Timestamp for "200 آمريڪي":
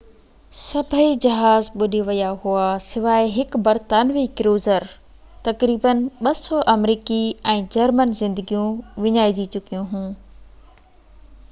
6.31-7.21